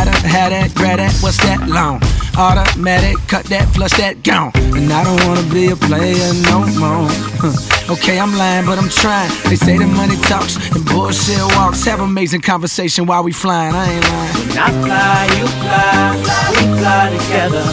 gotta 0.05 0.27
have 0.27 0.51
that, 0.51 0.73
grab 0.75 0.97
that, 0.99 1.13
what's 1.21 1.37
that 1.41 1.67
long? 1.67 1.97
Automatic, 2.37 3.17
cut 3.27 3.45
that, 3.45 3.67
flush 3.73 3.91
that, 3.97 4.23
gone. 4.23 4.51
And 4.77 4.91
I 4.93 5.03
don't 5.03 5.19
wanna 5.25 5.45
be 5.53 5.69
a 5.69 5.75
player 5.75 6.29
no 6.45 6.61
more. 6.77 7.09
okay, 7.97 8.19
I'm 8.19 8.35
lying, 8.37 8.65
but 8.65 8.77
I'm 8.77 8.89
trying. 8.89 9.31
They 9.49 9.55
say 9.55 9.77
the 9.77 9.87
money 9.87 10.15
talks 10.29 10.57
and 10.75 10.85
bullshit 10.85 11.41
walks. 11.57 11.83
Have 11.85 12.01
amazing 12.01 12.41
conversation 12.41 13.05
while 13.05 13.23
we 13.23 13.31
flying. 13.31 13.73
I 13.73 13.85
ain't 13.89 14.05
lying. 14.05 14.35
When 14.49 14.57
I 14.57 14.69
fly, 14.85 15.21
you 15.39 15.47
fly, 15.63 16.13
we 16.53 16.63
fly 16.77 17.03
together. 17.17 17.65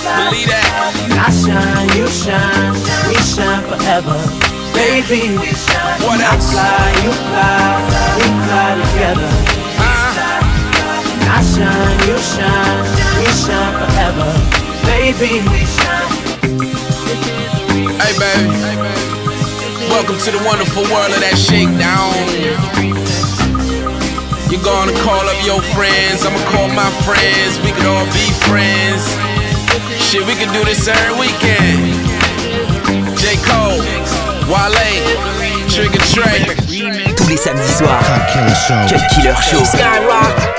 Believe 0.00 0.48
that. 0.48 0.90
I 1.20 1.30
shine, 1.30 1.88
you 1.98 2.08
shine, 2.08 2.72
we 3.06 3.16
shine 3.20 3.62
forever. 3.68 4.16
Baby, 4.72 5.36
What 6.06 6.20
else? 6.24 6.56
I 6.56 6.56
fly, 6.56 6.88
you 7.04 7.12
fly, 7.28 7.84
we 8.16 8.26
fly 8.48 8.68
together. 8.80 9.39
I 11.30 11.42
shine, 11.46 11.98
you 12.10 12.18
shine, 12.18 12.82
we 13.16 13.26
shine 13.30 13.74
forever. 13.78 14.30
Baby, 14.82 15.38
we 15.46 15.62
shine. 15.78 16.10
Hey, 18.02 18.12
baby. 18.18 18.50
Welcome 19.88 20.18
to 20.18 20.30
the 20.34 20.42
wonderful 20.44 20.82
world 20.90 21.14
of 21.14 21.20
that 21.22 21.38
shakedown. 21.38 22.10
You're 24.50 24.66
gonna 24.66 24.90
call 25.06 25.22
up 25.22 25.38
your 25.46 25.62
friends, 25.70 26.26
I'ma 26.26 26.42
call 26.50 26.66
my 26.74 26.90
friends. 27.06 27.62
We 27.62 27.70
could 27.70 27.86
all 27.86 28.06
be 28.10 28.26
friends. 28.50 29.06
Shit, 30.02 30.26
we 30.26 30.34
could 30.34 30.50
do 30.50 30.64
this 30.66 30.88
every 30.90 31.14
weekend. 31.14 31.94
J. 33.14 33.38
Cole, 33.46 33.78
Wale, 34.50 34.90
Trigga 35.70 36.02
Trey. 36.10 36.42
Tous 37.14 37.28
les 37.28 37.36
samedis 37.36 37.70
soirs. 37.78 38.02
Cut 38.02 39.02
Killer 39.14 39.36
Show. 39.46 39.62
Skyrock. 39.62 40.49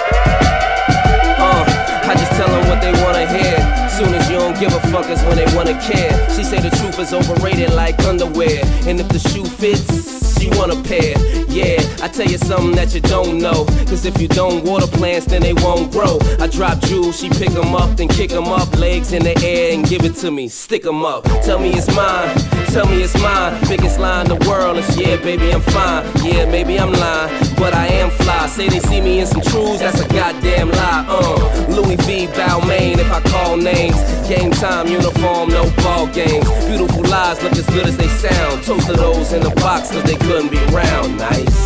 They 2.82 2.92
wanna 3.04 3.26
hear. 3.28 3.58
Soon 3.90 4.14
as 4.14 4.30
you 4.30 4.38
don't 4.38 4.58
give 4.60 4.74
a 4.74 4.80
fuck 4.92 5.10
is 5.10 5.22
when 5.24 5.38
they 5.38 5.56
wanna 5.56 5.80
care. 5.82 6.12
She 6.30 6.44
say 6.44 6.60
the 6.60 6.70
truth 6.78 7.00
is 7.00 7.14
overrated 7.14 7.72
like 7.74 8.00
underwear. 8.06 8.62
And 8.88 9.00
if 9.00 9.08
the 9.10 9.20
shoe 9.20 9.46
fits, 9.46 10.21
she 10.40 10.50
want 10.58 10.72
a 10.72 10.82
pair. 10.84 11.16
Yeah, 11.48 11.82
I 12.02 12.08
tell 12.08 12.28
you 12.28 12.38
something 12.38 12.76
that 12.76 12.94
you 12.94 13.02
don't 13.02 13.40
know. 13.40 13.66
Cause 13.90 14.06
if 14.06 14.22
you 14.22 14.28
don't 14.28 14.64
water 14.64 14.88
plants, 14.88 15.26
then 15.26 15.42
they 15.42 15.54
won't 15.54 15.92
grow. 15.92 16.20
I 16.40 16.48
drop 16.48 16.80
jewels, 16.82 17.20
she 17.20 17.30
pick 17.30 17.52
'em 17.52 17.76
up, 17.76 17.98
then 17.98 18.08
kick 18.08 18.32
'em 18.32 18.48
up. 18.48 18.74
Legs 18.78 19.12
in 19.14 19.24
the 19.24 19.38
air 19.44 19.74
and 19.74 19.88
give 19.88 20.04
it 20.06 20.16
to 20.18 20.32
me. 20.32 20.48
Stick 20.48 20.86
'em 20.86 21.04
up. 21.06 21.24
Tell 21.44 21.60
me 21.60 21.70
it's 21.74 21.88
mine. 21.96 22.30
Tell 22.72 22.86
me 22.88 23.04
it's 23.04 23.18
mine. 23.20 23.60
Biggest 23.68 24.00
lie 24.00 24.22
in 24.22 24.28
the 24.28 24.40
world 24.48 24.78
is 24.78 24.98
yeah, 24.98 25.18
baby, 25.18 25.52
I'm 25.52 25.62
fine. 25.62 26.04
Yeah, 26.24 26.46
maybe 26.46 26.80
I'm 26.80 26.94
lying, 26.94 27.32
but 27.58 27.74
I 27.74 27.88
am 27.88 28.10
fly. 28.12 28.48
Say 28.48 28.70
they 28.70 28.80
see 28.80 29.02
me 29.02 29.20
in 29.20 29.28
some 29.28 29.42
trues, 29.42 29.80
that's 29.80 30.00
a 30.00 30.08
goddamn 30.08 30.72
lie. 30.72 31.06
Uh, 31.08 31.66
Louis 31.70 31.98
V. 32.08 32.28
Balmain, 32.28 32.98
if 32.98 33.12
I 33.12 33.20
call 33.30 33.58
names. 33.58 33.98
Game 34.28 34.52
time, 34.52 34.88
uniform, 34.88 35.50
no 35.50 35.70
ball 35.84 36.08
games. 36.08 36.48
Beautiful 36.68 37.04
lies 37.04 37.42
look 37.44 37.54
as 37.54 37.66
good 37.68 37.88
as 37.88 37.98
they 37.98 38.08
sound. 38.08 38.64
Toast 38.64 38.88
to 38.88 38.94
those 38.94 39.34
in 39.34 39.42
the 39.44 39.50
box, 39.62 39.92
cause 39.92 40.04
they 40.04 40.16
couldn't 40.28 40.52
be 40.52 40.62
round. 40.74 41.18
Nice. 41.18 41.60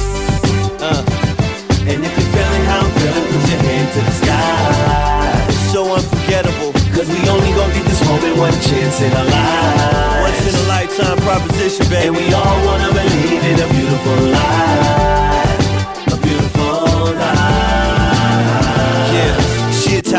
Uh. 0.82 1.04
And 1.88 2.04
if 2.04 2.12
you're 2.18 2.32
feeling 2.34 2.63
how 2.65 2.82
I'm 2.82 2.91
feeling, 3.00 3.26
put 3.30 3.44
your 3.50 3.62
hand 3.62 3.88
to 3.94 4.02
the 4.02 4.15
sky. 4.22 5.46
It's 5.50 5.72
so 5.72 5.94
unforgettable. 5.94 6.72
Cause 6.96 7.08
we 7.10 7.20
only 7.30 7.52
gon' 7.54 7.72
get 7.74 7.86
this 7.86 8.02
moment 8.08 8.38
one 8.38 8.54
chance 8.62 9.02
in 9.02 9.12
our 9.13 9.26
lives. 9.26 10.22
Once 10.26 10.41
in 10.50 10.56
a 10.56 10.68
lifetime 10.68 11.18
proposition, 11.20 11.86
baby. 11.89 12.08
And 12.08 12.15
we 12.15 12.34
all 12.34 12.58
wanna 12.65 12.89
believe 12.94 13.44
in 13.44 13.58
a 13.60 13.68
beautiful 13.74 14.18
life. 14.32 15.14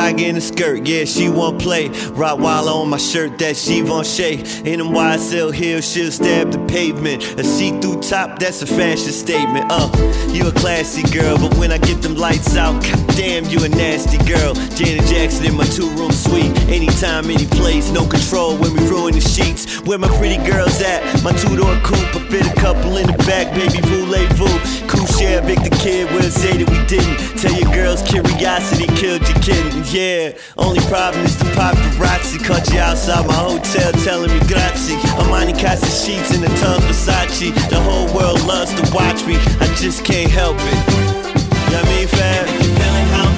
Tiger 0.07 0.25
in 0.25 0.37
a 0.37 0.41
skirt, 0.41 0.87
yeah, 0.87 1.05
she 1.05 1.29
won't 1.29 1.61
play. 1.61 1.89
Rottweiler 1.89 2.83
on 2.83 2.91
my 2.91 2.97
shirt, 2.97 3.39
that 3.39 3.57
Givenchy. 3.57 4.35
In 4.71 4.79
them 4.79 4.89
YSL 4.89 5.53
heels, 5.53 5.91
she'll 5.91 6.13
stab 6.13 6.53
the 6.53 6.59
pavement. 6.67 7.23
A 7.41 7.45
see-through 7.45 8.03
top, 8.03 8.39
that's 8.39 8.63
a 8.63 8.67
fashion 8.67 9.13
statement. 9.13 9.67
Uh, 9.69 9.91
you 10.33 10.47
a 10.47 10.53
classy 10.53 11.03
girl, 11.11 11.37
but 11.39 11.57
when 11.57 11.73
I 11.73 11.79
get 11.79 12.03
them 12.03 12.15
lights 12.15 12.57
out, 12.57 12.83
goddamn, 12.85 13.47
you 13.47 13.65
a 13.65 13.69
nasty 13.69 14.19
girl. 14.31 14.55
Janet 14.77 15.07
Jackson 15.07 15.47
in 15.47 15.57
my 15.57 15.65
two-room 15.65 16.13
suite. 16.13 16.55
Anytime, 16.69 17.29
any 17.31 17.47
place, 17.47 17.91
no 17.91 18.07
control 18.07 18.57
when 18.57 18.75
we 18.75 18.89
ruin 18.89 19.15
the 19.15 19.21
sheets. 19.21 19.81
Where 19.87 19.99
my 19.99 20.09
pretty 20.19 20.39
girls 20.49 20.81
at? 20.83 21.03
My 21.25 21.33
two-door 21.33 21.75
coupe, 21.83 22.15
I 22.15 22.21
fit 22.31 22.47
a 22.47 22.55
couple 22.55 22.97
in 22.97 23.07
the 23.07 23.19
back, 23.27 23.53
baby, 23.55 23.81
voulez-vous. 23.89 24.87
Cool 24.87 25.07
share, 25.19 25.43
Vic 25.43 25.59
the 25.65 25.75
kid, 25.83 26.07
we'll 26.13 26.31
say 26.31 26.63
that 26.63 26.69
we 26.71 26.79
didn't. 26.87 27.17
Tell 27.41 27.55
your 27.59 27.73
girls 27.75 28.03
curiosity 28.03 28.87
killed 28.95 29.27
your 29.29 29.39
kitten. 29.41 29.83
Yeah, 29.97 30.37
only 30.59 30.81
problem 30.93 31.25
is 31.25 31.39
the 31.39 31.47
paparazzi 31.57 32.37
caught 32.45 32.69
you 32.69 32.81
outside 32.81 33.25
my 33.27 33.33
hotel 33.33 33.91
telling 34.05 34.29
me 34.29 34.41
grazie. 34.45 34.93
Armani 35.17 35.57
the 35.57 35.89
sheets 35.89 36.37
in 36.37 36.43
the 36.43 36.53
tub 36.61 36.83
Versace. 36.85 37.49
The 37.71 37.81
whole 37.81 38.05
world 38.13 38.45
loves 38.45 38.77
to 38.77 38.85
watch 38.93 39.25
me. 39.25 39.41
I 39.57 39.73
just 39.81 40.05
can't 40.05 40.31
help 40.31 40.59
it. 40.61 40.81
You 40.93 41.73
know 41.73 41.81
what 41.81 41.89
I 41.89 41.97
mean, 41.97 42.09
fam? 42.13 42.45
Feeling 42.77 43.09
how 43.17 43.25
I'm 43.25 43.37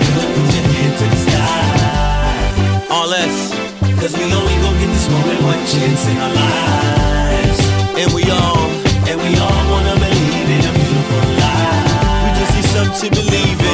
to 0.98 1.06
the 1.06 1.20
sky. 1.30 2.88
All 2.90 3.06
less. 3.06 3.54
Cause 4.02 4.18
we 4.18 4.24
only 4.26 4.58
gon' 4.58 4.74
get 4.82 4.90
this 4.90 5.06
moment 5.14 5.38
one 5.46 5.62
chance 5.62 6.10
in 6.10 6.18
our 6.18 6.34
lives. 6.42 7.60
And 8.02 8.10
we 8.10 8.26
all, 8.34 8.66
and 9.06 9.14
we 9.14 9.30
all 9.38 9.62
wanna 9.70 9.94
believe 9.94 10.50
in 10.58 10.62
a 10.66 10.72
beautiful 10.74 11.22
life. 11.38 12.18
We 12.26 12.30
just 12.34 12.50
need 12.50 12.66
something 12.74 12.98
to 12.98 13.14
believe 13.14 13.60
in. 13.62 13.67